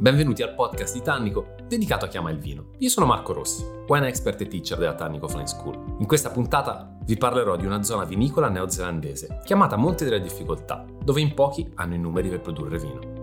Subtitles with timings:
[0.00, 2.66] Benvenuti al podcast di Tannico dedicato a chi ama il vino.
[2.78, 5.96] Io sono Marco Rossi, wine expert e teacher della Tannico Flame School.
[5.98, 11.20] In questa puntata vi parlerò di una zona vinicola neozelandese chiamata Monte delle Difficoltà, dove
[11.20, 13.17] in pochi hanno i numeri per produrre vino.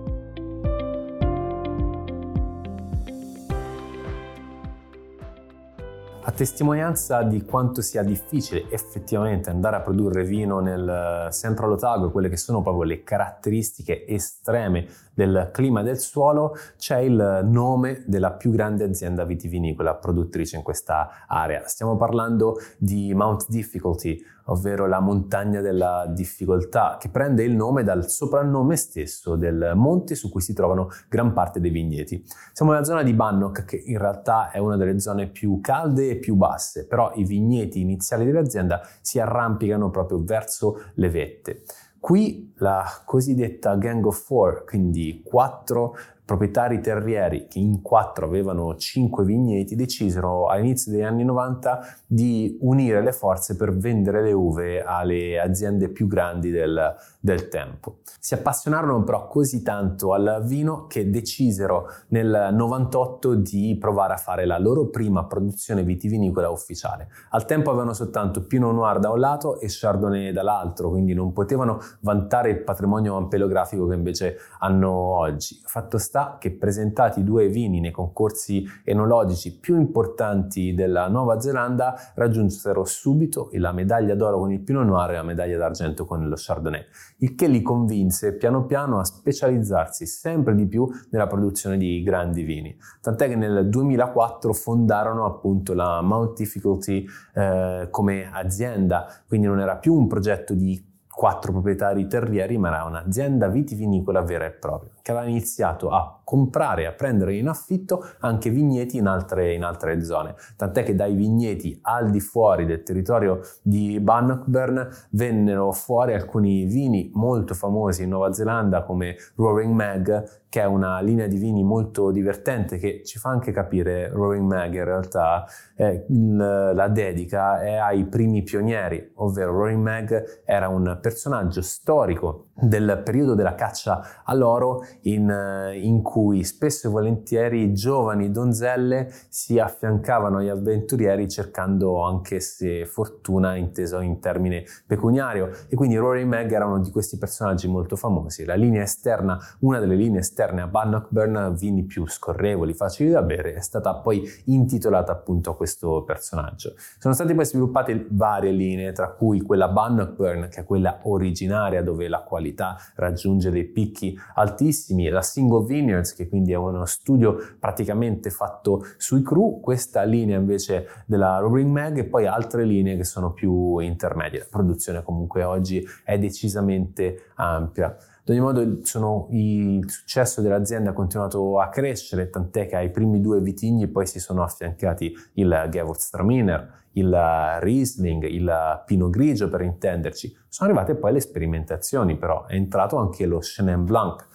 [6.28, 12.30] A testimonianza di quanto sia difficile effettivamente andare a produrre vino nel Central Otago, quelle
[12.30, 18.50] che sono proprio le caratteristiche estreme del clima del suolo, c'è il nome della più
[18.50, 21.62] grande azienda vitivinicola produttrice in questa area.
[21.68, 28.10] Stiamo parlando di Mount Difficulty, ovvero la montagna della difficoltà, che prende il nome dal
[28.10, 32.24] soprannome stesso del monte su cui si trovano gran parte dei vigneti.
[32.52, 36.20] Siamo nella zona di Bannock, che in realtà è una delle zone più calde e
[36.20, 41.64] più basse, però i vigneti iniziali dell'azienda si arrampicano proprio verso le vette.
[42.00, 49.24] Qui la cosiddetta Gang of Four, quindi quattro proprietari terrieri che in quattro avevano cinque
[49.24, 55.40] vigneti decisero all'inizio degli anni 90 di unire le forze per vendere le uve alle
[55.40, 57.98] aziende più grandi del, del tempo.
[58.20, 64.48] Si appassionarono però così tanto al vino che decisero nel 98 di provare a fare
[64.48, 67.10] la loro prima produzione vitivinicola ufficiale.
[67.30, 71.80] Al tempo avevano soltanto Pinot Noir da un lato e Chardonnay dall'altro, quindi non potevano
[72.00, 75.62] vantare il patrimonio ampelografico che invece hanno oggi.
[75.64, 81.94] Fatto sta sta che presentati due vini nei concorsi enologici più importanti della Nuova Zelanda
[82.16, 86.36] raggiunsero subito la medaglia d'oro con il Pinot Noir e la medaglia d'argento con lo
[86.38, 86.86] Chardonnay,
[87.18, 92.44] il che li convinse piano piano a specializzarsi sempre di più nella produzione di grandi
[92.44, 92.74] vini.
[93.02, 99.76] Tant'è che nel 2004 fondarono appunto la Mount Difficulty eh, come azienda, quindi non era
[99.76, 105.12] più un progetto di quattro proprietari terrieri, ma era un'azienda vitivinicola vera e propria, che
[105.12, 110.04] aveva iniziato a comprare e a prendere in affitto anche vigneti in altre, in altre
[110.04, 110.36] zone.
[110.58, 117.12] Tant'è che dai vigneti al di fuori del territorio di Bannockburn vennero fuori alcuni vini
[117.14, 122.12] molto famosi in Nuova Zelanda come Roaring Mag, che è una linea di vini molto
[122.12, 125.46] divertente che ci fa anche capire Roaring Mag in realtà
[125.76, 133.02] eh, la dedica è ai primi pionieri, ovvero Roaring Mag era un personaggio storico del
[133.04, 140.38] periodo della caccia all'oro in, in cui cui spesso e volentieri giovani donzelle si affiancavano
[140.38, 146.54] agli avventurieri cercando anche se fortuna inteso in termine pecuniario e quindi Rory e Meg
[146.54, 148.46] erano di questi personaggi molto famosi.
[148.46, 153.54] La linea esterna, una delle linee esterne a Bannockburn, vini più scorrevoli, facili da bere,
[153.54, 156.76] è stata poi intitolata appunto a questo personaggio.
[156.98, 162.08] Sono state poi sviluppate varie linee, tra cui quella Bannockburn, che è quella originaria dove
[162.08, 167.38] la qualità raggiunge dei picchi altissimi, la Single Vineyard Records, che quindi è uno studio
[167.60, 173.04] praticamente fatto sui crew, questa linea invece della Roaring Mag e poi altre linee che
[173.04, 174.40] sono più intermedie.
[174.40, 177.88] La produzione comunque oggi è decisamente ampia.
[177.88, 183.22] Ad ogni modo sono, il successo dell'azienda ha continuato a crescere, tant'è che ai primi
[183.22, 187.18] due vitigni poi si sono affiancati il Gewürztraminer, il
[187.60, 190.36] Riesling, il Pinot Grigio per intenderci.
[190.48, 194.28] Sono arrivate poi le sperimentazioni però, è entrato anche lo Chenin Blanc,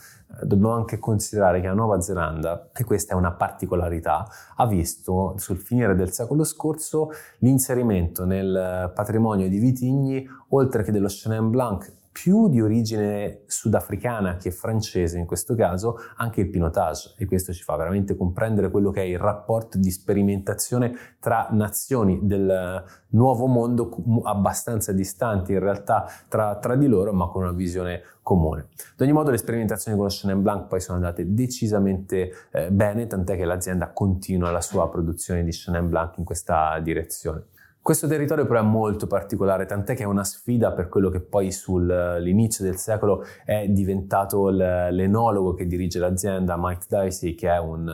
[0.43, 4.26] dobbiamo anche considerare che la Nuova Zelanda, e questa è una particolarità,
[4.56, 11.09] ha visto sul finire del secolo scorso l'inserimento nel patrimonio di vitigni, oltre che dello
[11.09, 17.25] Chenin Blanc, più di origine sudafricana che francese in questo caso, anche il pinotage e
[17.25, 22.84] questo ci fa veramente comprendere quello che è il rapporto di sperimentazione tra nazioni del
[23.12, 23.88] nuovo mondo
[24.25, 28.69] abbastanza distanti in realtà tra, tra di loro ma con una visione comune.
[28.92, 33.06] Ad ogni modo le sperimentazioni con lo Chenin Blanc poi sono andate decisamente eh, bene,
[33.06, 37.47] tant'è che l'azienda continua la sua produzione di Chenin Blanc in questa direzione.
[37.82, 41.50] Questo territorio però è molto particolare, tant'è che è una sfida per quello che poi
[41.50, 47.88] sull'inizio del secolo è diventato l'enologo che dirige l'azienda, Mike Dicey, che è un,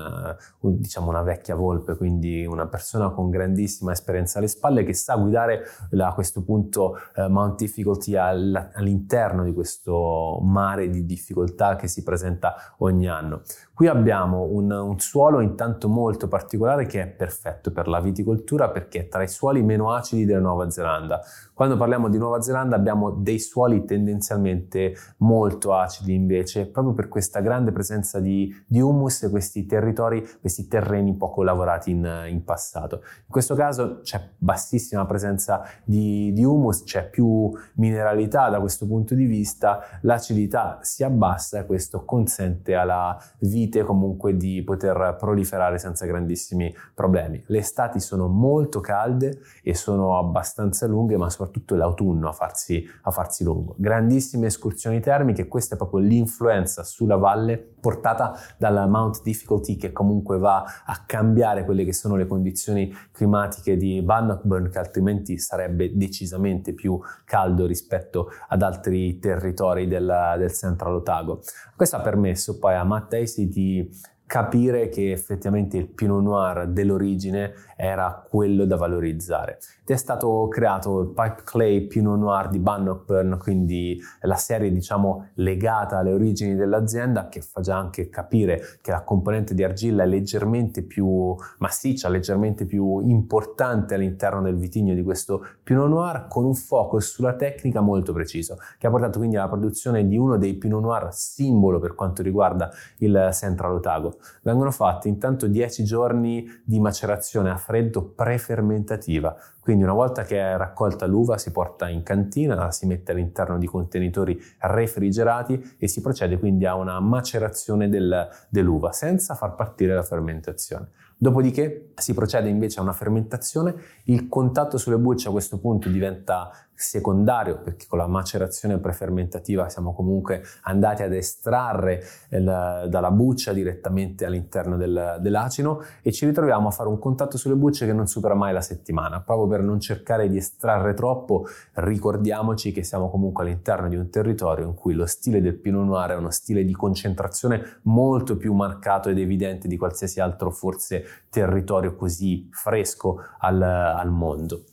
[0.61, 5.15] un, diciamo una vecchia volpe, quindi una persona con grandissima esperienza alle spalle che sa
[5.15, 5.63] guidare
[5.97, 12.75] a questo punto uh, Mount Difficulty all'interno di questo mare di difficoltà che si presenta
[12.79, 13.43] ogni anno.
[13.73, 19.07] Qui abbiamo un, un suolo intanto molto particolare che è perfetto per la viticoltura perché
[19.07, 21.21] tra i suoli meno acidi della Nuova Zelanda.
[21.57, 27.41] Quando parliamo di Nuova Zelanda abbiamo dei suoli tendenzialmente molto acidi invece, proprio per questa
[27.41, 32.97] grande presenza di, di humus e questi territori, questi terreni poco lavorati in, in, passato.
[32.97, 39.15] In questo caso c'è bassissima presenza di, di humus, c'è più mineralità da questo punto
[39.15, 46.05] di vista, l'acidità si abbassa e questo consente alla vite comunque di poter proliferare senza
[46.05, 47.43] grandissimi problemi.
[47.47, 53.11] Le estati sono molto calde e sono abbastanza lunghe, ma soprattutto l'autunno a farsi, a
[53.11, 53.75] farsi lungo.
[53.77, 60.39] Grandissime escursioni termiche, questa è proprio l'influenza sulla valle portata dalla Mount Difficulty che comunque
[60.39, 66.73] va a cambiare quelle che sono le condizioni climatiche di Bannockburn che altrimenti sarebbe decisamente
[66.73, 71.41] più caldo rispetto ad altri territori del, del Central Otago.
[71.75, 73.91] Questo ha permesso poi a Matt Hasty di
[74.27, 79.59] capire che effettivamente il Pinot Noir dell'origine era quello da valorizzare.
[79.83, 85.29] Ed è stato creato il Pipe Clay Pinot Noir di Bannockburn, quindi la serie diciamo
[85.35, 90.07] legata alle origini dell'azienda che fa già anche capire che la componente di argilla è
[90.07, 96.55] leggermente più massiccia, leggermente più importante all'interno del vitigno di questo Pinot Noir con un
[96.55, 100.83] focus sulla tecnica molto preciso, che ha portato quindi alla produzione di uno dei Pinot
[100.83, 107.51] Noir simbolo per quanto riguarda il Central Otago vengono fatti intanto 10 giorni di macerazione
[107.51, 109.37] a freddo prefermentativa.
[109.67, 113.67] Quindi una volta che è raccolta l'uva si porta in cantina, si mette all'interno di
[113.67, 120.05] contenitori refrigerati e si procede quindi a una macerazione del, dell'uva senza far partire la
[120.05, 120.91] fermentazione.
[121.19, 123.75] Dopodiché si procede invece a una fermentazione,
[124.05, 129.95] il contatto sulle bucce a questo punto diventa secondario perché con la macerazione prefermentativa siamo
[129.95, 136.71] comunque andati ad estrarre il, dalla buccia direttamente all'interno del, dell'acino e ci ritroviamo a
[136.71, 140.29] fare un contatto sulle bucce che non supera mai la settimana proprio per non cercare
[140.29, 145.41] di estrarre troppo ricordiamoci che siamo comunque all'interno di un territorio in cui lo stile
[145.41, 150.21] del Pinot Noir è uno stile di concentrazione molto più marcato ed evidente di qualsiasi
[150.21, 154.65] altro forse territorio così fresco al, al mondo.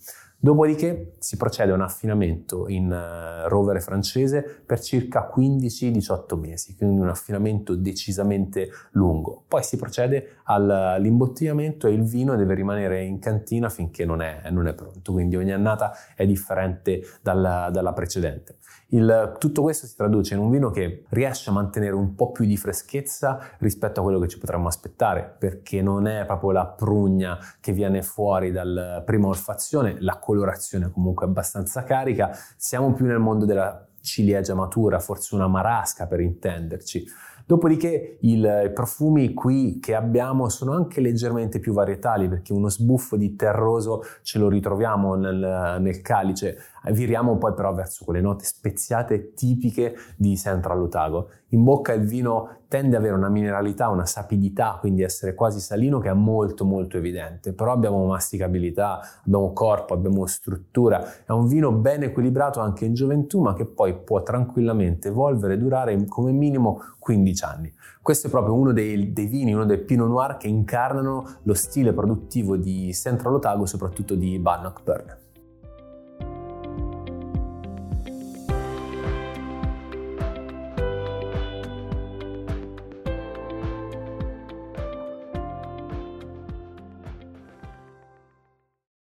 [0.44, 7.00] Dopodiché si procede a un affinamento in uh, rovere francese per circa 15-18 mesi, quindi
[7.00, 9.44] un affinamento decisamente lungo.
[9.48, 14.66] Poi si procede all'imbottigliamento e il vino deve rimanere in cantina finché non è, non
[14.66, 18.58] è pronto, quindi ogni annata è differente dalla, dalla precedente.
[18.94, 22.44] Il, tutto questo si traduce in un vino che riesce a mantenere un po' più
[22.44, 27.36] di freschezza rispetto a quello che ci potremmo aspettare, perché non è proprio la prugna
[27.60, 33.44] che viene fuori dalla prima olfazione, la colorazione comunque abbastanza carica, siamo più nel mondo
[33.44, 37.04] della ciliegia matura, forse una marasca per intenderci.
[37.46, 43.36] Dopodiché i profumi qui che abbiamo sono anche leggermente più varietali perché uno sbuffo di
[43.36, 46.56] terroso ce lo ritroviamo nel, nel calice,
[46.92, 51.28] viriamo poi però verso quelle note speziate tipiche di Central Otago.
[51.54, 56.00] In bocca il vino tende ad avere una mineralità, una sapidità, quindi essere quasi salino
[56.00, 61.70] che è molto molto evidente, però abbiamo masticabilità, abbiamo corpo, abbiamo struttura, è un vino
[61.70, 66.80] ben equilibrato anche in gioventù ma che poi può tranquillamente evolvere e durare come minimo
[66.98, 67.72] 15 anni.
[68.02, 71.92] Questo è proprio uno dei, dei vini, uno dei Pinot Noir che incarnano lo stile
[71.92, 75.22] produttivo di Central Otago, soprattutto di Bannockburn.